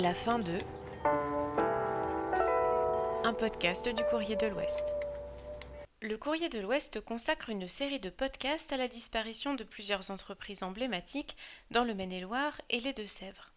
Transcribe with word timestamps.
La 0.00 0.14
fin 0.14 0.38
de 0.38 0.56
un 3.24 3.34
podcast 3.34 3.88
du 3.88 4.04
Courrier 4.04 4.36
de 4.36 4.46
l'Ouest. 4.46 4.94
Le 6.00 6.16
Courrier 6.16 6.48
de 6.48 6.60
l'Ouest 6.60 7.00
consacre 7.00 7.50
une 7.50 7.66
série 7.66 7.98
de 7.98 8.08
podcasts 8.08 8.72
à 8.72 8.76
la 8.76 8.86
disparition 8.86 9.54
de 9.54 9.64
plusieurs 9.64 10.12
entreprises 10.12 10.62
emblématiques 10.62 11.36
dans 11.72 11.82
le 11.82 11.94
Maine-et-Loire 11.94 12.60
et 12.70 12.78
les 12.78 12.92
Deux-Sèvres. 12.92 13.52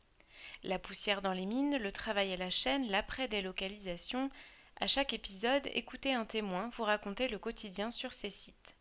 La 0.64 0.80
poussière 0.80 1.22
dans 1.22 1.34
les 1.34 1.46
mines, 1.46 1.78
le 1.78 1.92
travail 1.92 2.34
à 2.34 2.38
la 2.38 2.50
chaîne, 2.50 2.90
l'après-délocalisation. 2.90 4.32
À 4.80 4.88
chaque 4.88 5.14
épisode, 5.14 5.70
écoutez 5.76 6.12
un 6.12 6.26
témoin 6.26 6.72
vous 6.76 6.86
raconter 6.86 7.28
le 7.28 7.38
quotidien 7.38 7.92
sur 7.92 8.14
ces 8.14 8.32
sites. 8.32 8.76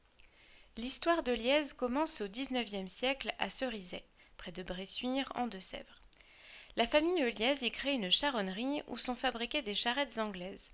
L'histoire 0.78 1.22
de 1.22 1.32
Liège 1.32 1.74
commence 1.74 2.22
au 2.22 2.26
XIXe 2.26 2.90
siècle 2.90 3.34
à 3.38 3.50
Cerizay, 3.50 4.06
près 4.38 4.50
de 4.50 4.62
Bressuire, 4.62 5.30
en 5.34 5.46
Deux-Sèvres. 5.46 5.99
La 6.76 6.86
famille 6.86 7.22
Euliez 7.22 7.64
y 7.64 7.70
crée 7.72 7.94
une 7.94 8.10
charronnerie 8.10 8.82
où 8.86 8.96
sont 8.96 9.16
fabriquées 9.16 9.62
des 9.62 9.74
charrettes 9.74 10.18
anglaises. 10.18 10.72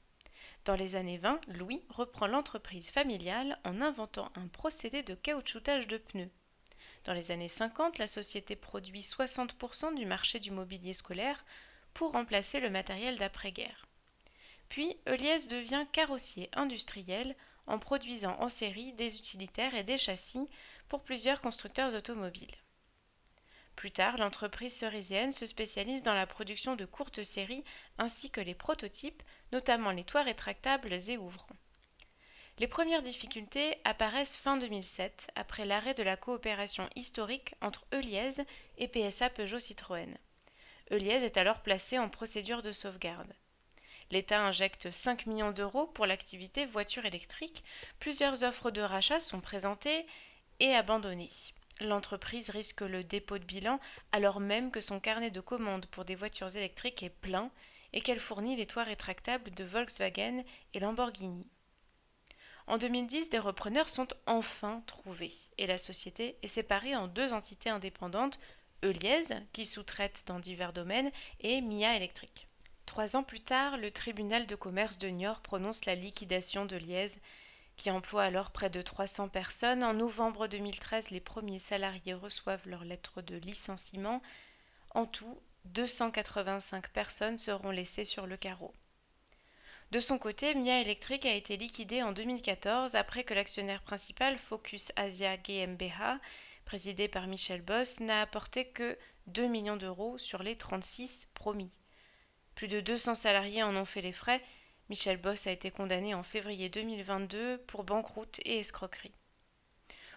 Dans 0.67 0.75
les 0.75 0.95
années 0.95 1.17
20, 1.17 1.41
Louis 1.49 1.83
reprend 1.89 2.27
l'entreprise 2.27 2.91
familiale 2.91 3.59
en 3.65 3.81
inventant 3.81 4.31
un 4.35 4.47
procédé 4.49 5.03
de 5.03 5.15
caoutchoutage 5.15 5.87
de 5.87 5.97
pneus. 5.97 6.31
Dans 7.05 7.15
les 7.15 7.31
années 7.31 7.49
50, 7.49 7.99
la 7.99 8.07
société 8.07 8.57
produit 8.57 9.01
60% 9.01 9.95
du 9.95 10.05
marché 10.05 10.39
du 10.39 10.51
mobilier 10.51 10.93
scolaire 10.93 11.45
pour 11.95 12.13
remplacer 12.13 12.61
le 12.61 12.69
matériel 12.69 13.17
d'après-guerre. 13.17 13.87
Puis, 14.69 14.99
Euliez 15.09 15.47
devient 15.49 15.87
carrossier 15.93 16.51
industriel 16.53 17.37
en 17.67 17.79
produisant 17.79 18.37
en 18.41 18.49
série 18.49 18.93
des 18.93 19.17
utilitaires 19.17 19.75
et 19.75 19.85
des 19.85 19.99
châssis 19.99 20.49
pour 20.89 21.03
plusieurs 21.03 21.41
constructeurs 21.41 21.95
automobiles. 21.95 22.55
Plus 23.77 23.91
tard, 23.91 24.17
l'entreprise 24.17 24.75
cerisienne 24.75 25.33
se 25.33 25.45
spécialise 25.45 26.03
dans 26.03 26.15
la 26.15 26.27
production 26.27 26.77
de 26.77 26.87
courtes 26.87 27.23
séries 27.23 27.65
ainsi 27.99 28.31
que 28.31 28.41
les 28.41 28.55
prototypes, 28.55 29.23
notamment 29.53 29.91
les 29.91 30.05
toits 30.05 30.23
rétractables 30.23 30.95
et 31.09 31.19
ouvrants. 31.19 31.47
Les 32.59 32.67
premières 32.67 33.03
difficultés 33.03 33.77
apparaissent 33.85 34.39
fin 34.39 34.57
2007, 34.57 35.31
après 35.35 35.67
l'arrêt 35.67 35.93
de 35.93 36.03
la 36.03 36.17
coopération 36.17 36.89
historique 36.97 37.55
entre 37.61 37.87
Euliez 37.93 38.31
et 38.79 38.89
PSA 38.89 39.29
Peugeot 39.29 39.59
Citroën. 39.59 40.17
Euliez 40.91 41.23
est 41.23 41.37
alors 41.37 41.61
placé 41.61 41.99
en 41.99 42.09
procédure 42.09 42.63
de 42.63 42.73
sauvegarde. 42.73 43.35
L'État 44.11 44.41
injecte 44.41 44.91
5 44.91 45.27
millions 45.27 45.51
d'euros 45.51 45.87
pour 45.87 46.07
l'activité 46.07 46.65
voiture 46.65 47.05
électrique, 47.05 47.63
plusieurs 47.99 48.43
offres 48.43 48.71
de 48.71 48.81
rachat 48.81 49.21
sont 49.21 49.41
présentées 49.41 50.07
et 50.61 50.73
abandonnées. 50.73 51.29
L'entreprise 51.81 52.51
risque 52.51 52.81
le 52.81 53.05
dépôt 53.05 53.39
de 53.39 53.45
bilan 53.45 53.79
alors 54.13 54.41
même 54.41 54.71
que 54.71 54.81
son 54.81 54.99
carnet 54.99 55.31
de 55.31 55.41
commandes 55.41 55.87
pour 55.87 56.05
des 56.05 56.15
voitures 56.15 56.57
électriques 56.57 57.03
est 57.03 57.11
plein 57.11 57.51
et 57.93 58.01
qu'elle 58.01 58.21
fournit 58.21 58.57
les 58.57 58.67
toits 58.67 58.85
rétractables 58.85 59.51
de 59.51 59.65
Volkswagen 59.65 60.43
et 60.75 60.81
Lamborghini. 60.81 61.47
En 62.67 62.79
2010, 62.79 63.31
des 63.31 63.39
repreneurs 63.39 63.89
sont 63.89 64.09
enfin 64.27 64.83
trouvés 64.87 65.35
et 65.59 65.67
la 65.67 65.79
société 65.79 66.37
est 66.43 66.49
séparée 66.49 66.97
en 66.97 67.07
deux 67.07 67.33
entités 67.33 67.71
indépendantes, 67.71 68.41
Euliez, 68.85 69.23
qui 69.53 69.67
sous-traite 69.67 70.25
dans 70.27 70.41
divers 70.41 70.73
domaines, 70.73 71.11
et 71.41 71.61
Mia 71.61 71.95
Électrique. 71.97 72.49
Trois 72.85 73.17
ans 73.17 73.23
plus 73.23 73.41
tard, 73.41 73.77
le 73.77 73.91
tribunal 73.91 74.47
de 74.47 74.55
commerce 74.55 74.99
de 74.99 75.09
Niort 75.09 75.41
prononce 75.41 75.85
la 75.87 75.95
liquidation 75.95 76.67
de 76.67 76.77
Liège 76.77 77.19
qui 77.77 77.91
emploie 77.91 78.25
alors 78.25 78.51
près 78.51 78.71
de 78.71 78.83
300 78.83 79.29
personnes. 79.29 79.85
En 79.85 79.95
novembre 79.95 80.47
2013, 80.47 81.11
les 81.11 81.21
premiers 81.21 81.59
salariés 81.59 82.15
reçoivent 82.15 82.67
leur 82.69 82.85
lettre 82.85 83.23
de 83.23 83.37
licenciement. 83.37 84.23
En 84.91 85.07
tout, 85.07 85.41
285 85.67 86.91
personnes 86.91 87.39
seront 87.39 87.71
laissées 87.71 88.05
sur 88.05 88.27
le 88.27 88.37
carreau. 88.37 88.73
De 89.93 90.01
son 90.01 90.19
côté, 90.19 90.55
Mia 90.55 90.81
Electric 90.81 91.27
a 91.27 91.35
été 91.35 91.57
liquidée 91.57 92.03
en 92.03 92.13
2014 92.13 92.97
après 92.97 93.23
que 93.23 93.35
l'actionnaire 93.35 93.83
principal 93.83 94.37
Focus 94.37 94.91
Asia 94.97 95.37
GmbH, 95.37 96.19
présidé 96.65 97.07
par 97.07 97.29
Michel 97.29 97.63
Boss, 97.63 98.01
n'a 98.01 98.21
apporté 98.21 98.67
que 98.67 98.99
2 99.29 99.47
millions 99.47 99.77
d'euros 99.77 100.19
sur 100.19 100.43
les 100.43 100.57
36 100.57 101.29
promis. 101.35 101.71
Plus 102.57 102.69
de 102.69 102.81
200 102.81 103.15
salariés 103.15 103.63
en 103.63 103.77
ont 103.77 103.85
fait 103.85 104.01
les 104.01 104.13
frais 104.13 104.43
Michel 104.89 105.17
Boss 105.17 105.49
a 105.49 105.53
été 105.53 105.71
condamné 105.71 106.15
en 106.15 106.23
février 106.23 106.69
2022 106.69 107.59
pour 107.67 107.83
banqueroute 107.83 108.41
et 108.45 108.61
escroquerie. 108.61 109.15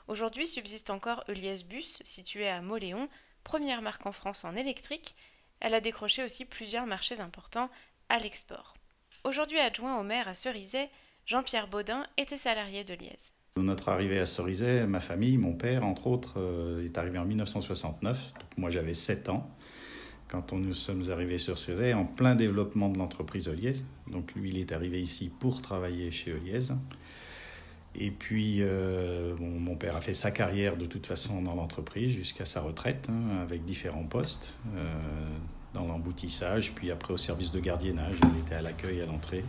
Aujourd'hui 0.08 0.46
subsiste 0.46 0.92
encore 0.92 1.24
Euliès 1.28 1.66
Bus, 1.66 2.00
située 2.04 2.48
à 2.48 2.62
Moléon, 2.62 3.10
première 3.44 3.82
marque 3.82 4.06
en 4.06 4.12
France 4.12 4.46
en 4.46 4.56
électrique. 4.56 5.16
Elle 5.60 5.74
a 5.74 5.82
décroché 5.82 6.24
aussi 6.24 6.46
plusieurs 6.46 6.86
marchés 6.86 7.20
importants 7.20 7.70
à 8.10 8.20
l'export. 8.20 8.76
Aujourd'hui 9.24 9.60
adjoint 9.60 10.00
au 10.00 10.04
maire 10.04 10.28
à 10.28 10.36
Cerizay, 10.36 10.90
Jean-Pierre 11.26 11.68
Baudin 11.68 12.06
était 12.18 12.38
salarié 12.38 12.84
de 12.84 12.94
Liège. 12.94 13.34
Notre 13.58 13.90
arrivée 13.90 14.20
à 14.20 14.26
Cerizay, 14.26 14.86
ma 14.86 15.00
famille, 15.00 15.38
mon 15.38 15.54
père 15.54 15.84
entre 15.84 16.08
autres, 16.08 16.40
euh, 16.40 16.86
est 16.86 16.98
arrivé 16.98 17.18
en 17.18 17.26
1969. 17.26 18.34
moi 18.58 18.70
j'avais 18.70 18.94
7 18.94 19.30
ans 19.30 19.50
quand 20.30 20.54
nous 20.54 20.74
sommes 20.74 21.10
arrivés 21.10 21.40
sur 21.40 21.58
Cézanne, 21.58 21.96
en 21.96 22.06
plein 22.06 22.36
développement 22.36 22.90
de 22.90 23.00
l'entreprise 23.00 23.48
Oliez. 23.48 23.74
Donc 24.12 24.34
lui, 24.36 24.50
il 24.52 24.58
est 24.58 24.72
arrivé 24.72 25.02
ici 25.02 25.32
pour 25.40 25.62
travailler 25.62 26.12
chez 26.12 26.34
Oliez. 26.34 26.72
Et 27.96 28.12
puis, 28.12 28.58
euh, 28.60 29.36
mon 29.40 29.76
père 29.76 29.96
a 29.96 30.02
fait 30.02 30.14
sa 30.14 30.30
carrière 30.30 30.78
de 30.78 30.86
toute 30.86 31.08
façon 31.08 31.42
dans 31.42 31.56
l'entreprise 31.56 32.16
jusqu'à 32.16 32.46
sa 32.46 32.62
retraite, 32.62 33.10
hein, 33.10 33.40
avec 33.42 33.66
différents 33.66 34.04
postes, 34.04 34.54
euh, 34.76 34.86
dans 35.74 35.86
l'emboutissage, 35.86 36.74
puis 36.74 36.92
après 36.92 37.14
au 37.14 37.18
service 37.18 37.52
de 37.52 37.60
gardiennage. 37.60 38.16
Il 38.36 38.40
était 38.42 38.56
à 38.56 38.62
l'accueil 38.62 39.02
à 39.02 39.08
l'entrée. 39.08 39.44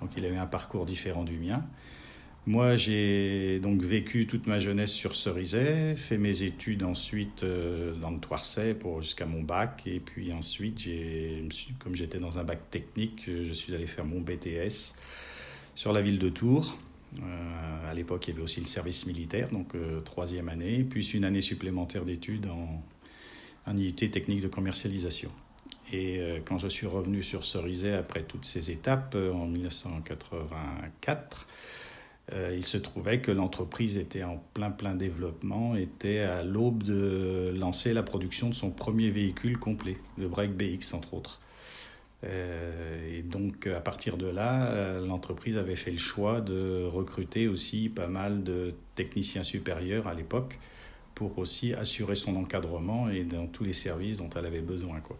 Donc 0.00 0.10
il 0.16 0.24
avait 0.24 0.36
un 0.36 0.46
parcours 0.46 0.84
différent 0.84 1.22
du 1.22 1.38
mien. 1.38 1.62
Moi, 2.48 2.76
j'ai 2.76 3.58
donc 3.58 3.82
vécu 3.82 4.28
toute 4.28 4.46
ma 4.46 4.60
jeunesse 4.60 4.92
sur 4.92 5.16
Cerizay, 5.16 5.96
fait 5.96 6.16
mes 6.16 6.44
études 6.44 6.84
ensuite 6.84 7.42
euh, 7.42 7.92
dans 7.96 8.12
le 8.12 8.74
pour 8.74 9.02
jusqu'à 9.02 9.26
mon 9.26 9.42
bac, 9.42 9.82
et 9.86 9.98
puis 9.98 10.32
ensuite, 10.32 10.88
comme 11.80 11.96
j'étais 11.96 12.20
dans 12.20 12.38
un 12.38 12.44
bac 12.44 12.70
technique, 12.70 13.24
je 13.26 13.52
suis 13.52 13.74
allé 13.74 13.88
faire 13.88 14.04
mon 14.04 14.20
BTS 14.20 14.94
sur 15.74 15.92
la 15.92 16.00
ville 16.00 16.20
de 16.20 16.28
Tours. 16.28 16.78
Euh, 17.20 17.90
à 17.90 17.94
l'époque, 17.94 18.28
il 18.28 18.30
y 18.30 18.34
avait 18.34 18.44
aussi 18.44 18.60
le 18.60 18.66
service 18.66 19.06
militaire, 19.06 19.48
donc 19.50 19.74
euh, 19.74 19.98
troisième 19.98 20.48
année, 20.48 20.86
puis 20.88 21.04
une 21.14 21.24
année 21.24 21.40
supplémentaire 21.40 22.04
d'études 22.04 22.46
en, 22.46 22.80
en 23.66 23.76
IUT 23.76 23.94
technique 23.94 24.40
de 24.40 24.48
commercialisation. 24.48 25.32
Et 25.92 26.20
quand 26.44 26.58
je 26.58 26.66
suis 26.66 26.88
revenu 26.88 27.22
sur 27.22 27.44
Cerizay 27.44 27.94
après 27.94 28.24
toutes 28.24 28.44
ces 28.44 28.72
étapes 28.72 29.14
en 29.14 29.46
1984, 29.46 31.46
euh, 32.32 32.54
il 32.56 32.64
se 32.64 32.76
trouvait 32.76 33.20
que 33.20 33.30
l'entreprise 33.30 33.96
était 33.98 34.24
en 34.24 34.42
plein 34.52 34.70
plein 34.70 34.94
développement, 34.94 35.76
était 35.76 36.18
à 36.18 36.42
l'aube 36.42 36.82
de 36.82 37.54
lancer 37.56 37.92
la 37.92 38.02
production 38.02 38.48
de 38.48 38.54
son 38.54 38.70
premier 38.70 39.10
véhicule 39.10 39.58
complet, 39.58 39.96
le 40.18 40.26
Break 40.28 40.52
BX 40.56 40.94
entre 40.94 41.14
autres. 41.14 41.40
Euh, 42.24 43.18
et 43.18 43.22
donc 43.22 43.66
à 43.68 43.80
partir 43.80 44.16
de 44.16 44.26
là, 44.26 44.66
euh, 44.66 45.06
l'entreprise 45.06 45.56
avait 45.56 45.76
fait 45.76 45.92
le 45.92 45.98
choix 45.98 46.40
de 46.40 46.84
recruter 46.84 47.46
aussi 47.46 47.88
pas 47.88 48.08
mal 48.08 48.42
de 48.42 48.74
techniciens 48.96 49.44
supérieurs 49.44 50.08
à 50.08 50.14
l'époque 50.14 50.58
pour 51.14 51.38
aussi 51.38 51.74
assurer 51.74 52.16
son 52.16 52.34
encadrement 52.36 53.08
et 53.08 53.22
dans 53.22 53.46
tous 53.46 53.64
les 53.64 53.72
services 53.72 54.16
dont 54.16 54.30
elle 54.34 54.46
avait 54.46 54.60
besoin. 54.60 55.00
Quoi. 55.00 55.16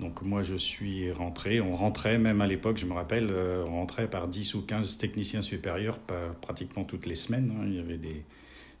Donc 0.00 0.22
moi 0.22 0.42
je 0.42 0.56
suis 0.56 1.12
rentré, 1.12 1.60
on 1.60 1.76
rentrait 1.76 2.18
même 2.18 2.40
à 2.40 2.46
l'époque, 2.46 2.78
je 2.78 2.86
me 2.86 2.94
rappelle, 2.94 3.28
euh, 3.30 3.64
on 3.68 3.72
rentrait 3.72 4.08
par 4.08 4.28
10 4.28 4.54
ou 4.54 4.62
15 4.62 4.96
techniciens 4.98 5.42
supérieurs 5.42 5.98
pratiquement 6.40 6.84
toutes 6.84 7.06
les 7.06 7.14
semaines. 7.14 7.52
Hein. 7.54 7.64
Il 7.66 7.76
y 7.76 7.78
avait 7.78 7.98
des, 7.98 8.24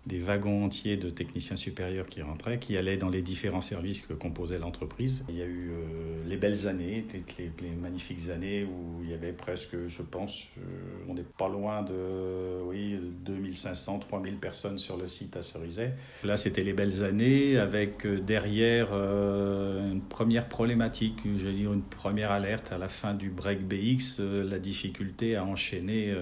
des 0.06 0.18
wagons 0.18 0.64
entiers 0.64 0.96
de 0.96 1.10
techniciens 1.10 1.56
supérieurs 1.56 2.06
qui 2.06 2.22
rentraient, 2.22 2.58
qui 2.58 2.76
allaient 2.78 2.96
dans 2.96 3.10
les 3.10 3.20
différents 3.20 3.60
services 3.60 4.00
que 4.00 4.14
composait 4.14 4.58
l'entreprise. 4.58 5.24
Il 5.28 5.36
y 5.36 5.42
a 5.42 5.46
eu 5.46 5.72
euh, 5.72 6.24
les 6.26 6.38
belles 6.38 6.68
années, 6.68 7.04
les, 7.38 7.70
magnifiques 7.70 8.30
années 8.30 8.64
où 8.64 9.02
il 9.02 9.10
y 9.10 9.14
avait 9.14 9.32
presque, 9.32 9.76
je 9.86 10.02
pense, 10.02 10.48
euh, 10.56 10.62
on 11.06 11.14
n'est 11.14 11.22
pas 11.22 11.48
loin 11.48 11.82
de 11.82 12.62
oui, 12.64 12.98
2500, 13.24 13.98
3000 13.98 14.36
personnes 14.36 14.78
sur 14.78 14.96
le 14.96 15.06
site 15.06 15.36
à 15.36 15.42
Cerizay. 15.42 15.92
Là, 16.24 16.38
c'était 16.38 16.64
les 16.64 16.72
belles 16.72 17.04
années 17.04 17.58
avec 17.58 18.06
euh, 18.06 18.20
derrière 18.20 18.92
une 18.92 20.00
première 20.00 20.48
problématique, 20.48 21.26
veux 21.26 21.52
dire 21.52 21.72
une 21.74 21.82
première 21.82 22.30
alerte 22.30 22.72
à 22.72 22.78
la 22.78 22.88
fin 22.88 23.12
du 23.12 23.28
break 23.28 23.66
BX, 23.66 24.20
la 24.20 24.58
difficulté 24.58 25.36
à 25.36 25.44
enchaîner 25.44 26.14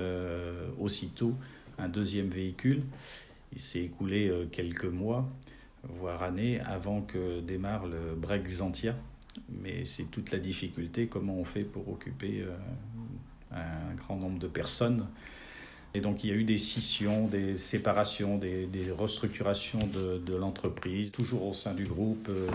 aussitôt 0.79 1.35
un 1.79 1.88
deuxième 1.88 2.29
véhicule. 2.29 2.82
Il 3.53 3.61
s'est 3.61 3.81
écoulé 3.81 4.29
euh, 4.29 4.47
quelques 4.50 4.85
mois, 4.85 5.29
voire 5.85 6.23
années, 6.23 6.61
avant 6.61 7.03
que 7.03 7.41
démarre 7.41 7.87
le 7.87 8.15
break 8.15 8.45
Xantia. 8.45 8.95
Mais 9.49 9.85
c'est 9.85 10.11
toute 10.11 10.31
la 10.33 10.39
difficulté, 10.39 11.06
comment 11.06 11.37
on 11.37 11.45
fait 11.45 11.65
pour 11.65 11.89
occuper 11.89 12.43
euh, 12.43 12.56
un 13.53 13.95
grand 13.95 14.17
nombre 14.17 14.39
de 14.39 14.49
personnes 14.49 15.06
Et 15.94 16.00
donc 16.00 16.23
il 16.23 16.31
y 16.31 16.32
a 16.32 16.37
eu 16.37 16.44
des 16.44 16.58
scissions, 16.58 17.26
des 17.26 17.56
séparations, 17.56 18.37
des, 18.37 18.69
restructurations 18.96 19.79
de, 19.79 20.35
l'entreprise, 20.35 21.12
toujours 21.12 21.46
au 21.46 21.55
sein 21.55 21.75
du 21.75 21.85
groupe, 21.85 22.29
euh, 22.29 22.46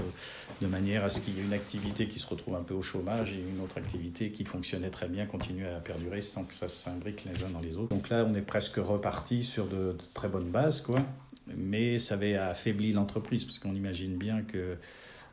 de 0.62 0.68
manière 0.68 1.04
à 1.04 1.10
ce 1.10 1.20
qu'il 1.20 1.36
y 1.36 1.40
ait 1.40 1.44
une 1.44 1.54
activité 1.54 2.08
qui 2.08 2.20
se 2.20 2.28
retrouve 2.28 2.56
un 2.56 2.62
peu 2.62 2.74
au 2.74 2.82
chômage 2.82 3.32
et 3.32 3.40
une 3.40 3.64
autre 3.64 3.78
activité 3.78 4.30
qui 4.30 4.46
fonctionnait 4.46 4.92
très 4.92 5.08
bien 5.08 5.26
continuer 5.26 5.68
à 5.68 5.80
perdurer 5.80 6.22
sans 6.22 6.44
que 6.46 6.54
ça 6.54 6.68
s'imbrique 6.68 7.26
les 7.26 7.44
uns 7.44 7.50
dans 7.50 7.60
les 7.60 7.78
autres. 7.78 7.90
Donc 7.90 8.10
là, 8.10 8.26
on 8.30 8.34
est 8.36 8.42
presque 8.42 8.76
reparti 8.76 9.44
sur 9.44 9.68
de, 9.68 9.96
très 10.14 10.28
bonnes 10.28 10.50
bases, 10.50 10.82
quoi. 10.82 11.00
Mais 11.58 11.98
ça 11.98 12.14
avait 12.14 12.36
affaibli 12.36 12.94
l'entreprise, 12.94 13.44
parce 13.44 13.60
qu'on 13.60 13.76
imagine 13.76 14.16
bien 14.16 14.44
que 14.44 14.78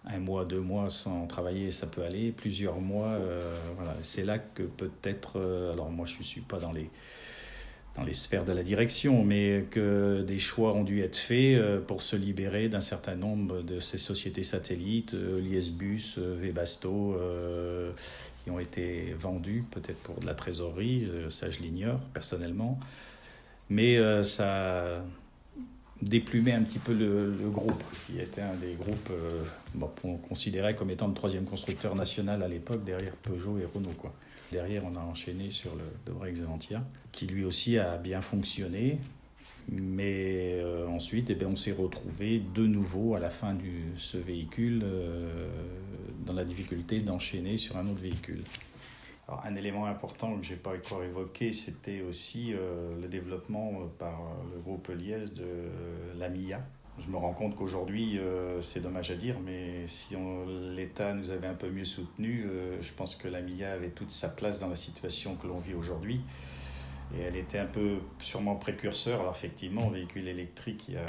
un 0.07 0.19
mois, 0.19 0.45
deux 0.45 0.61
mois 0.61 0.89
sans 0.89 1.27
travailler, 1.27 1.71
ça 1.71 1.87
peut 1.87 2.03
aller. 2.03 2.33
Plusieurs 2.33 2.81
mois, 2.81 3.09
euh, 3.09 3.55
voilà. 3.77 3.95
C'est 4.03 4.25
là 4.25 4.39
que 4.39 4.63
peut-être, 4.63 5.39
euh, 5.39 5.73
alors 5.73 5.91
moi 5.91 6.07
je 6.07 6.19
ne 6.19 6.23
suis 6.23 6.41
pas 6.41 6.59
dans 6.59 6.73
les 6.73 6.91
dans 7.97 8.05
les 8.05 8.13
sphères 8.13 8.45
de 8.45 8.53
la 8.53 8.63
direction, 8.63 9.25
mais 9.25 9.65
que 9.71 10.23
des 10.23 10.39
choix 10.39 10.75
ont 10.75 10.85
dû 10.85 11.03
être 11.03 11.17
faits 11.17 11.59
euh, 11.59 11.81
pour 11.81 12.03
se 12.03 12.15
libérer 12.15 12.69
d'un 12.69 12.81
certain 12.81 13.17
nombre 13.17 13.63
de 13.63 13.81
ces 13.81 13.99
sociétés 13.99 14.45
satellites, 14.45 15.15
euh, 15.15 15.41
Liesbus, 15.41 16.15
euh, 16.19 16.37
Webasto, 16.41 17.17
qui 18.45 18.51
ont 18.51 18.61
été 18.61 19.15
vendus 19.19 19.65
peut-être 19.71 19.99
pour 19.99 20.21
de 20.21 20.27
la 20.27 20.35
trésorerie, 20.35 21.09
ça 21.29 21.51
je 21.51 21.59
l'ignore 21.59 22.01
personnellement, 22.15 22.79
mais 23.69 23.99
ça 24.23 25.05
déplumait 26.03 26.53
un 26.53 26.63
petit 26.63 26.79
peu 26.79 26.95
le, 26.95 27.51
groupe, 27.51 27.83
qui 28.07 28.19
était 28.21 28.41
un 28.41 28.55
des 28.55 28.75
groupes 28.75 29.13
qu'on 30.01 30.17
considérait 30.17 30.75
comme 30.75 30.91
étant 30.91 31.07
le 31.09 31.15
troisième 31.15 31.45
constructeur 31.45 31.95
national 31.95 32.43
à 32.43 32.49
l'époque 32.49 32.85
derrière 32.85 33.15
Peugeot 33.17 33.59
et 33.59 33.67
Renault. 33.67 33.95
Quoi. 33.99 34.15
Derrière, 34.53 34.83
on 34.85 34.97
a 34.97 35.01
enchaîné 35.01 35.51
sur 35.51 35.75
le 35.77 35.85
Debre 36.07 36.27
Xavantia, 36.27 36.83
qui 37.13 37.27
lui 37.27 37.45
aussi 37.45 37.79
a 37.79 37.97
bien 37.97 38.21
fonctionné. 38.21 38.99
Mais 39.71 40.55
euh, 40.55 40.89
ensuite, 40.89 41.31
eh 41.31 41.35
bien, 41.35 41.49
on 41.49 41.57
s'est 41.57 41.73
retrouvé 41.73 42.43
de 42.55 42.67
nouveau 42.67 43.15
à 43.15 43.21
la 43.21 43.31
fin 43.31 43.55
de 43.55 43.61
ce 43.97 44.17
véhicule 44.17 44.81
euh, 44.83 45.49
dans 46.27 46.33
la 46.33 46.45
difficulté 46.45 47.01
d'enchaîner 47.01 47.57
sur 47.57 47.77
un 47.77 47.87
autre 47.87 48.01
véhicule. 48.03 48.43
Un 49.45 49.55
élément 49.57 49.87
important 49.87 50.37
que 50.37 50.45
je 50.45 50.53
n'ai 50.53 50.59
pas 50.59 50.75
encore 50.75 51.03
évoqué, 51.03 51.53
c'était 51.53 52.03
aussi 52.03 52.53
euh, 52.53 53.01
le 53.01 53.09
développement 53.09 53.73
par 53.99 54.21
le 54.53 54.61
groupe 54.61 54.89
Liès 54.89 55.33
de 55.33 55.47
l'AMIA, 56.19 56.61
je 57.01 57.09
me 57.09 57.17
rends 57.17 57.33
compte 57.33 57.57
qu'aujourd'hui, 57.57 58.19
euh, 58.19 58.61
c'est 58.61 58.81
dommage 58.81 59.11
à 59.11 59.15
dire, 59.15 59.37
mais 59.41 59.87
si 59.87 60.15
l'État 60.75 61.15
nous 61.15 61.31
avait 61.31 61.47
un 61.47 61.55
peu 61.55 61.71
mieux 61.71 61.85
soutenus, 61.85 62.45
euh, 62.47 62.77
je 62.83 62.93
pense 62.93 63.17
que 63.17 63.27
la 63.27 63.41
MIA 63.41 63.73
avait 63.73 63.91
toute 63.91 64.11
sa 64.11 64.29
place 64.29 64.61
dans 64.61 64.69
la 64.69 64.77
situation 64.77 65.37
que 65.37 65.47
l'on 65.47 65.59
vit 65.59 65.75
aujourd'hui. 65.75 66.21
Et 67.17 67.21
elle 67.23 67.37
était 67.37 67.59
un 67.59 67.67
peu 67.67 67.99
sûrement 68.21 68.57
précurseur. 68.57 69.21
Alors 69.21 69.35
effectivement, 69.35 69.89
véhicule 69.89 70.29
électrique, 70.29 70.87
il 70.89 70.95
y 70.95 70.99
a, 70.99 71.07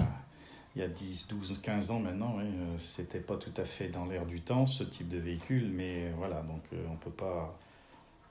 il 0.76 0.82
y 0.82 0.86
a 0.86 0.88
10, 0.88 1.28
12, 1.28 1.60
15 1.62 1.92
ans 1.92 2.00
maintenant, 2.00 2.38
ce 2.38 2.44
euh, 2.44 2.78
c'était 2.78 3.20
pas 3.20 3.36
tout 3.36 3.54
à 3.58 3.66
fait 3.66 3.90
dans 3.90 4.06
l'air 4.06 4.26
du 4.26 4.40
temps, 4.40 4.66
ce 4.66 4.84
type 4.84 5.10
de 5.10 5.18
véhicule. 5.18 5.72
Mais 5.74 6.12
voilà, 6.18 6.42
donc 6.42 6.64
on 6.90 6.96
peut 6.96 7.12
pas 7.12 7.60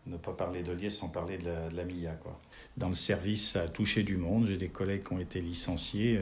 ne 0.07 0.17
pas 0.17 0.33
parler 0.33 0.63
de 0.63 0.73
Liès 0.73 0.91
sans 0.91 1.09
parler 1.09 1.39
de 1.39 1.47
la, 1.47 1.69
de 1.69 1.77
la 1.77 1.85
MIA. 1.85 2.13
Quoi. 2.15 2.39
Dans 2.77 2.89
le 2.89 2.95
service, 2.95 3.51
ça 3.51 3.63
a 3.63 3.69
touché 3.69 4.03
du 4.03 4.17
monde. 4.17 4.47
J'ai 4.47 4.57
des 4.57 4.69
collègues 4.69 5.05
qui 5.05 5.13
ont 5.13 5.21
été 5.21 5.41
licenciés 5.41 6.21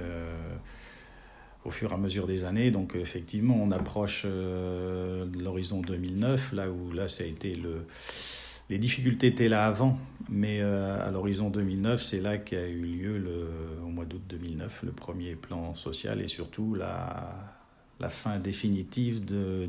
au 1.65 1.71
fur 1.71 1.91
et 1.91 1.95
à 1.95 1.97
mesure 1.97 2.27
des 2.27 2.45
années. 2.45 2.71
Donc 2.71 2.95
effectivement, 2.95 3.57
on 3.61 3.71
approche 3.71 4.23
euh, 4.25 5.27
l'horizon 5.39 5.81
2009, 5.81 6.53
là 6.53 6.71
où 6.71 6.93
là, 6.93 7.09
ça 7.09 7.25
a 7.25 7.27
été 7.27 7.55
le... 7.55 7.87
Les 8.71 8.77
difficultés 8.77 9.29
étaient 9.29 9.49
là 9.49 9.67
avant, 9.67 9.99
mais 10.29 10.61
euh, 10.61 11.03
à 11.03 11.11
l'horizon 11.11 11.49
2009, 11.49 12.03
c'est 12.03 12.21
là 12.21 12.37
qu'a 12.37 12.67
eu 12.67 12.83
lieu, 12.83 13.17
le, 13.17 13.49
au 13.83 13.89
mois 13.89 14.05
d'août 14.05 14.21
2009, 14.29 14.83
le 14.83 14.93
premier 14.93 15.37
plan 15.37 15.75
social 15.75 16.21
et 16.21 16.29
surtout 16.29 16.75
la, 16.75 17.58
la 18.01 18.09
fin 18.09 18.39
définitive 18.39 19.25
de, 19.25 19.69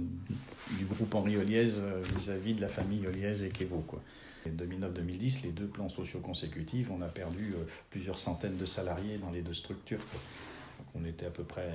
du 0.77 0.85
groupe 0.85 1.15
Henri 1.15 1.37
Oliez 1.37 1.79
euh, 1.79 2.01
vis-à-vis 2.15 2.53
de 2.53 2.61
la 2.61 2.67
famille 2.67 3.05
Oliez 3.07 3.43
et 3.43 3.49
Kevo. 3.49 3.79
Quoi. 3.87 3.99
2009-2010, 4.47 5.43
les 5.43 5.51
deux 5.51 5.65
plans 5.65 5.89
sociaux 5.89 6.19
consécutifs, 6.19 6.89
on 6.91 7.01
a 7.01 7.07
perdu 7.07 7.53
plusieurs 7.89 8.17
centaines 8.17 8.57
de 8.57 8.65
salariés 8.65 9.17
dans 9.17 9.31
les 9.31 9.41
deux 9.41 9.53
structures 9.53 9.99
on 10.95 11.05
était 11.05 11.25
à 11.25 11.29
peu 11.29 11.43
près 11.43 11.71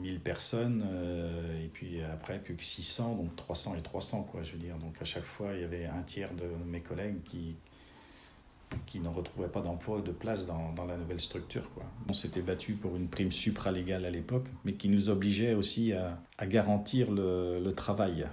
1000 0.00 0.20
personnes, 0.20 0.84
euh, 0.90 1.64
et 1.64 1.68
puis 1.68 2.02
après 2.02 2.38
plus 2.38 2.54
que 2.54 2.62
600, 2.62 3.16
donc 3.16 3.34
300 3.36 3.76
et 3.76 3.82
300, 3.82 4.22
quoi, 4.24 4.42
je 4.42 4.52
veux 4.52 4.58
dire. 4.58 4.76
Donc 4.76 4.94
à 5.00 5.04
chaque 5.04 5.24
fois, 5.24 5.52
il 5.54 5.60
y 5.60 5.64
avait 5.64 5.86
un 5.86 6.02
tiers 6.02 6.32
de 6.34 6.44
mes 6.66 6.80
collègues 6.80 7.22
qui, 7.24 7.56
qui 8.86 9.00
ne 9.00 9.08
retrouvaient 9.08 9.48
pas 9.48 9.60
d'emploi 9.60 9.98
ou 9.98 10.00
de 10.00 10.12
place 10.12 10.46
dans, 10.46 10.72
dans, 10.72 10.84
la 10.84 10.96
nouvelle 10.96 11.20
structure. 11.20 11.70
Quoi. 11.74 11.84
On 12.08 12.12
s'était 12.12 12.42
battu 12.42 12.74
pour 12.74 12.96
une 12.96 13.08
prime 13.08 13.32
supralégale 13.32 14.04
à 14.04 14.10
l'époque, 14.10 14.48
mais 14.64 14.74
qui 14.74 14.88
nous 14.88 15.08
obligeait 15.08 15.54
aussi 15.54 15.92
à, 15.92 16.18
à 16.38 16.46
garantir 16.46 17.10
le, 17.10 17.60
le, 17.62 17.72
travail. 17.72 18.26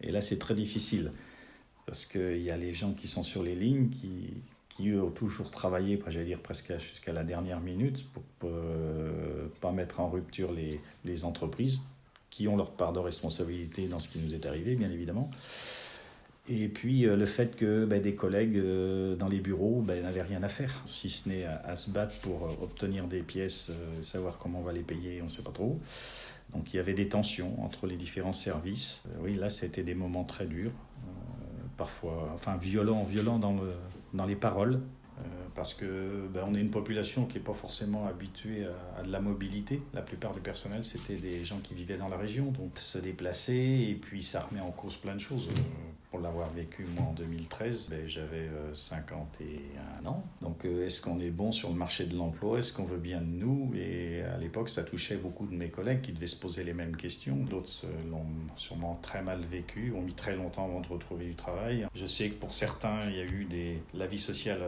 Et 0.00 0.12
là, 0.12 0.20
c'est 0.20 0.38
très 0.38 0.54
difficile, 0.54 1.12
parce 1.86 2.06
qu'il 2.06 2.42
y 2.42 2.50
a 2.50 2.56
les 2.56 2.74
gens 2.74 2.92
qui 2.92 3.08
sont 3.08 3.22
sur 3.22 3.42
les 3.42 3.54
lignes 3.54 3.88
qui, 3.88 4.34
qui 4.68 4.90
eux 4.90 5.02
ont 5.02 5.10
toujours 5.10 5.50
travaillé, 5.50 6.00
j'allais 6.06 6.24
dire 6.24 6.40
presque 6.40 6.72
jusqu'à 6.78 7.12
la 7.12 7.24
dernière 7.24 7.60
minute, 7.60 8.06
pour 8.12 8.50
ne 8.50 8.54
euh, 8.54 9.48
pas 9.60 9.72
mettre 9.72 10.00
en 10.00 10.08
rupture 10.08 10.52
les, 10.52 10.80
les, 11.04 11.24
entreprises, 11.24 11.80
qui 12.30 12.46
ont 12.46 12.56
leur 12.56 12.70
part 12.70 12.92
de 12.92 13.00
responsabilité 13.00 13.88
dans 13.88 13.98
ce 13.98 14.08
qui 14.08 14.18
nous 14.18 14.34
est 14.34 14.46
arrivé, 14.46 14.76
bien 14.76 14.90
évidemment. 14.90 15.30
Et 16.50 16.68
puis 16.68 17.06
euh, 17.06 17.16
le 17.16 17.26
fait 17.26 17.56
que 17.56 17.84
ben, 17.84 18.00
des 18.00 18.14
collègues 18.14 18.56
euh, 18.56 19.16
dans 19.16 19.28
les 19.28 19.40
bureaux 19.40 19.82
ben, 19.86 20.02
n'avaient 20.02 20.22
rien 20.22 20.42
à 20.42 20.48
faire, 20.48 20.82
si 20.86 21.10
ce 21.10 21.28
n'est 21.28 21.44
à, 21.44 21.76
se 21.76 21.90
battre 21.90 22.14
pour 22.20 22.62
obtenir 22.62 23.06
des 23.06 23.22
pièces, 23.22 23.70
savoir 24.00 24.38
comment 24.38 24.60
on 24.60 24.64
va 24.64 24.72
les 24.72 24.82
payer, 24.82 25.20
on 25.20 25.26
ne 25.26 25.30
sait 25.30 25.42
pas 25.42 25.52
trop. 25.52 25.78
Donc 26.54 26.72
il 26.72 26.78
y 26.78 26.80
avait 26.80 26.94
des 26.94 27.08
tensions 27.08 27.62
entre 27.62 27.86
les 27.86 27.96
différents 27.96 28.32
services. 28.32 29.04
oui, 29.20 29.34
là, 29.34 29.50
c'était 29.50 29.82
des 29.82 29.94
moments 29.94 30.24
très 30.24 30.46
durs, 30.46 30.72
parfois, 31.76 32.30
enfin 32.34 32.56
violents, 32.56 33.04
violents 33.04 33.38
dans 33.38 33.52
le, 33.52 33.72
dans 34.14 34.24
les 34.24 34.36
paroles, 34.36 34.80
euh, 35.18 35.22
parce 35.54 35.74
que 35.74 36.26
ben, 36.32 36.44
on 36.48 36.54
est 36.54 36.60
une 36.60 36.70
population 36.70 37.26
qui 37.26 37.36
n'est 37.36 37.44
pas 37.44 37.52
forcément 37.52 38.06
habituée 38.06 38.66
à, 38.96 39.02
de 39.02 39.12
la 39.12 39.20
mobilité. 39.20 39.82
La 39.92 40.02
plupart 40.02 40.32
du 40.32 40.40
personnel, 40.40 40.82
c'était 40.84 41.16
des 41.16 41.44
gens 41.44 41.58
qui 41.58 41.74
vivaient 41.74 41.98
dans 41.98 42.08
la 42.08 42.16
région, 42.16 42.46
donc 42.50 42.78
se 42.78 42.98
déplacer, 42.98 43.88
et 43.90 43.94
puis 43.94 44.22
ça 44.22 44.40
remet 44.40 44.60
en 44.60 44.70
cause 44.70 44.96
plein 44.96 45.14
de 45.14 45.20
choses. 45.20 45.48
Euh, 46.08 46.18
pour 46.18 46.20
l'avoir 46.20 46.50
vécu, 46.50 46.86
moi, 46.96 47.06
en 47.08 47.12
2013, 47.12 47.90
ben, 47.90 48.08
j'avais 48.08 48.48
51 48.72 49.44
euh, 49.44 50.08
ans. 50.08 50.24
Donc, 50.40 50.64
est-ce 50.64 51.00
qu'on 51.00 51.20
est 51.20 51.30
bon 51.30 51.52
sur 51.52 51.68
le 51.68 51.74
marché 51.74 52.06
de 52.06 52.16
l'emploi? 52.16 52.58
Est-ce 52.58 52.72
qu'on 52.72 52.84
veut 52.84 52.98
bien 52.98 53.20
de 53.20 53.26
nous? 53.26 53.72
Et 53.74 54.22
à 54.22 54.36
l'époque, 54.38 54.68
ça 54.68 54.82
touchait 54.82 55.16
beaucoup 55.16 55.46
de 55.46 55.54
mes 55.54 55.68
collègues 55.68 56.00
qui 56.00 56.12
devaient 56.12 56.26
se 56.26 56.36
poser 56.36 56.64
les 56.64 56.74
mêmes 56.74 56.96
questions. 56.96 57.36
D'autres 57.36 57.84
l'ont 58.10 58.26
sûrement 58.56 58.98
très 59.02 59.22
mal 59.22 59.42
vécu, 59.42 59.92
ont 59.92 60.02
mis 60.02 60.14
très 60.14 60.36
longtemps 60.36 60.64
avant 60.64 60.80
de 60.80 60.88
retrouver 60.88 61.26
du 61.26 61.34
travail. 61.34 61.86
Je 61.94 62.06
sais 62.06 62.30
que 62.30 62.34
pour 62.34 62.52
certains, 62.54 63.00
il 63.08 63.16
y 63.16 63.20
a 63.20 63.24
eu. 63.24 63.46
La 63.94 64.06
vie 64.06 64.18
sociale, 64.18 64.60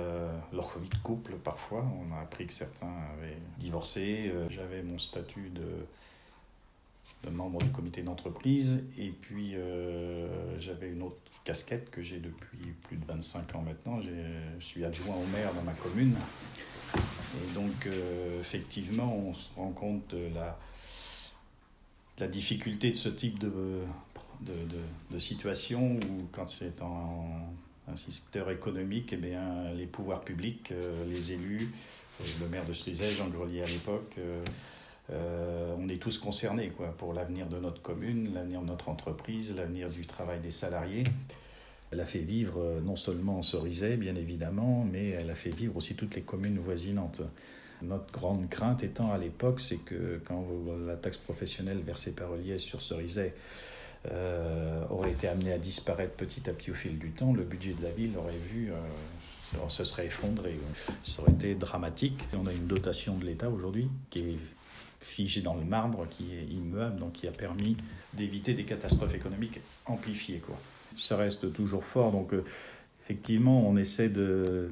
leur 0.52 0.78
vie 0.78 0.88
de 0.88 0.97
couple, 1.02 1.35
parfois. 1.42 1.85
On 2.00 2.14
a 2.14 2.20
appris 2.20 2.47
que 2.47 2.52
certains 2.52 2.94
avaient 3.16 3.37
divorcé. 3.59 4.32
J'avais 4.49 4.82
mon 4.82 4.99
statut 4.99 5.50
de 5.50 5.87
de 7.25 7.31
membre 7.31 7.59
du 7.61 7.71
comité 7.71 8.02
d'entreprise. 8.02 8.85
Et 8.99 9.11
puis, 9.11 9.55
euh, 9.55 10.59
j'avais 10.59 10.88
une 10.88 11.02
autre 11.02 11.17
casquette 11.45 11.90
que 11.90 12.02
j'ai 12.02 12.19
depuis 12.19 12.73
plus 12.85 12.97
de 12.97 13.05
25 13.07 13.55
ans 13.55 13.62
maintenant. 13.62 14.00
Je 14.00 14.64
suis 14.64 14.85
adjoint 14.85 15.17
au 15.17 15.26
maire 15.26 15.52
dans 15.55 15.62
ma 15.62 15.73
commune. 15.73 16.14
Et 16.97 17.55
donc, 17.55 17.87
euh, 17.87 18.40
effectivement, 18.40 19.14
on 19.14 19.35
se 19.35 19.50
rend 19.55 19.71
compte 19.71 20.14
de 20.14 20.29
la, 20.35 20.59
difficulté 22.29 22.90
de 22.90 22.97
ce 22.97 23.09
type 23.09 23.38
de, 23.38 23.50
de, 24.43 24.52
de, 25.11 25.19
situation 25.19 25.97
où, 25.97 26.29
quand 26.33 26.47
c'est 26.47 26.83
en 26.83 27.49
un 27.90 27.97
secteur 27.97 28.50
économique, 28.50 29.14
eh 29.14 29.17
bien, 29.17 29.73
les 29.75 29.87
pouvoirs 29.87 30.21
publics, 30.21 30.71
euh, 30.71 31.07
les 31.09 31.33
élus, 31.33 31.73
le 32.40 32.49
maire 32.49 32.67
de 32.67 32.75
Cerizay, 32.75 33.11
Jean 33.12 33.29
Grelier 33.29 33.62
à 33.62 33.67
l'époque, 33.67 34.17
euh, 35.12 35.75
on 35.79 35.88
est 35.88 36.00
tous 36.00 36.19
concernés 36.19 36.69
quoi, 36.69 36.88
pour 36.97 37.12
l'avenir 37.12 37.49
de 37.49 37.59
notre 37.59 37.83
commune, 37.83 38.33
l'avenir 38.35 38.61
de 38.61 38.67
notre 38.67 38.88
entreprise, 38.88 39.55
l'avenir 39.57 39.88
du 39.88 40.07
travail 40.07 40.40
des 40.40 40.50
salariés. 40.50 41.05
Elle 41.90 42.00
a 42.00 42.07
fait 42.07 42.21
vivre 42.21 42.61
euh, 42.61 42.81
non 42.81 42.97
seulement 42.97 43.43
Cerizay, 43.43 43.97
bien 43.97 44.14
évidemment, 44.14 44.87
mais 44.90 45.11
elle 45.11 45.31
a 45.31 45.35
fait 45.35 45.55
vivre 45.55 45.76
aussi 45.76 45.95
toutes 45.95 46.14
les 46.14 46.23
communes 46.23 46.59
voisinantes. 46.59 47.23
Notre 47.83 48.12
grande 48.12 48.49
crainte 48.49 48.85
étant 48.85 49.11
à 49.11 49.19
l'époque, 49.19 49.59
c'est 49.59 49.79
que 49.79 50.21
quand 50.26 50.47
la 50.87 50.97
taxe 50.97 51.17
professionnelle 51.17 51.79
versée 51.79 52.12
par 52.12 52.35
Eliès 52.35 52.61
sur 52.61 52.83
Cerizay 52.83 53.35
euh, 54.12 54.85
aurait 54.90 55.12
été 55.12 55.29
amenée 55.29 55.52
à 55.52 55.59
disparaître 55.59 56.12
petit 56.12 56.49
à 56.49 56.52
petit 56.52 56.71
au 56.71 56.75
fil 56.75 56.99
du 56.99 57.11
temps, 57.11 57.33
le 57.33 57.43
budget 57.43 57.73
de 57.73 57.83
la 57.83 57.90
ville 57.90 58.17
aurait 58.19 58.37
vu, 58.37 58.71
se 59.69 59.85
serait 59.85 60.07
effondré. 60.07 60.57
Ça 61.02 61.23
aurait 61.23 61.33
été 61.33 61.55
dramatique. 61.55 62.29
On 62.35 62.47
a 62.47 62.52
une 62.52 62.67
dotation 62.67 63.17
de 63.17 63.25
l'État 63.25 63.49
aujourd'hui 63.49 63.88
qui 64.11 64.19
est 64.21 64.38
figé 65.00 65.40
dans 65.40 65.54
le 65.54 65.64
marbre, 65.64 66.07
qui 66.11 66.35
est 66.35 66.45
immuable, 66.45 66.99
donc 66.99 67.12
qui 67.12 67.26
a 67.26 67.33
permis 67.33 67.76
d'éviter 68.14 68.54
des 68.54 68.64
catastrophes 68.64 69.14
économiques 69.14 69.61
amplifiées. 69.87 70.38
Quoi. 70.38 70.59
Ça 70.97 71.16
reste 71.16 71.52
toujours 71.52 71.85
fort, 71.85 72.12
donc 72.12 72.33
euh, 72.35 72.45
effectivement, 73.02 73.66
on 73.66 73.76
essaie 73.76 74.09
de. 74.09 74.71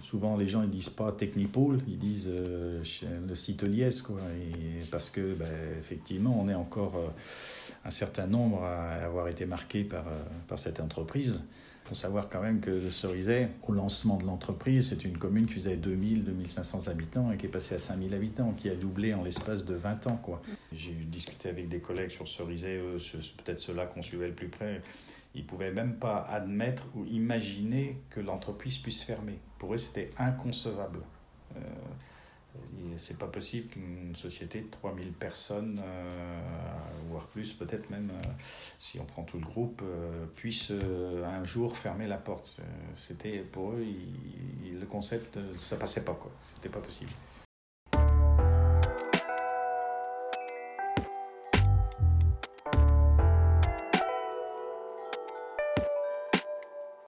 Souvent, 0.00 0.36
les 0.36 0.48
gens 0.48 0.62
ils 0.62 0.70
disent 0.70 0.90
pas 0.90 1.12
Technipole, 1.12 1.78
ils 1.88 1.98
disent 1.98 2.28
euh, 2.28 2.82
le 3.26 3.34
site 3.34 3.62
Liès, 3.62 4.02
quoi. 4.02 4.20
Parce 4.90 5.08
que, 5.08 5.34
ben, 5.34 5.48
effectivement, 5.78 6.38
on 6.38 6.48
est 6.48 6.54
encore 6.54 6.96
euh, 6.96 7.08
un 7.86 7.90
certain 7.90 8.26
nombre 8.26 8.64
à 8.64 9.04
avoir 9.04 9.28
été 9.28 9.46
marqués 9.46 9.84
par, 9.84 10.04
par 10.46 10.58
cette 10.58 10.80
entreprise. 10.80 11.44
Il 11.84 11.88
faut 11.88 11.94
savoir 11.94 12.30
quand 12.30 12.40
même 12.40 12.60
que 12.60 12.88
Cerizay, 12.88 13.50
au 13.62 13.72
lancement 13.72 14.16
de 14.16 14.24
l'entreprise, 14.24 14.88
c'est 14.88 15.04
une 15.04 15.18
commune 15.18 15.44
qui 15.44 15.54
faisait 15.54 15.76
2000-2500 15.76 16.88
habitants 16.88 17.30
et 17.30 17.36
qui 17.36 17.44
est 17.44 17.50
passée 17.50 17.74
à 17.74 17.78
5000 17.78 18.14
habitants, 18.14 18.54
qui 18.56 18.70
a 18.70 18.74
doublé 18.74 19.12
en 19.12 19.22
l'espace 19.22 19.66
de 19.66 19.74
20 19.74 20.06
ans. 20.06 20.16
Quoi. 20.16 20.40
J'ai 20.72 20.92
discuté 20.92 21.50
avec 21.50 21.68
des 21.68 21.80
collègues 21.80 22.08
sur 22.08 22.26
Cerizay, 22.26 22.80
peut-être 23.44 23.58
ceux-là 23.58 23.84
qu'on 23.84 24.00
suivait 24.00 24.28
le 24.28 24.34
plus 24.34 24.48
près. 24.48 24.80
Ils 25.34 25.42
ne 25.42 25.46
pouvaient 25.46 25.72
même 25.72 25.96
pas 25.96 26.26
admettre 26.30 26.84
ou 26.94 27.04
imaginer 27.04 28.00
que 28.08 28.20
l'entreprise 28.20 28.78
puisse 28.78 29.02
fermer. 29.02 29.38
Pour 29.58 29.74
eux, 29.74 29.78
c'était 29.78 30.10
inconcevable. 30.16 31.00
Euh, 31.56 31.60
c'est 32.96 33.18
pas 33.18 33.26
possible 33.26 33.68
qu'une 33.68 34.14
société 34.14 34.60
de 34.60 34.70
3000 34.70 35.12
personnes, 35.12 35.80
euh, 35.84 36.40
voire 37.10 37.26
plus, 37.26 37.52
peut-être 37.52 37.90
même, 37.90 38.10
euh, 38.10 38.28
si 38.78 38.98
on 39.00 39.04
prend 39.04 39.22
tout 39.22 39.38
le 39.38 39.44
groupe, 39.44 39.82
euh, 39.84 40.26
puisse 40.36 40.70
un 40.70 41.44
jour 41.44 41.76
fermer 41.76 42.06
la 42.06 42.18
porte. 42.18 42.60
C'était 42.94 43.38
pour 43.38 43.72
eux, 43.72 43.84
le 44.72 44.86
concept, 44.86 45.38
ça 45.56 45.76
passait 45.76 46.04
pas, 46.04 46.14
quoi. 46.14 46.30
C'était 46.54 46.68
pas 46.68 46.80
possible. 46.80 47.10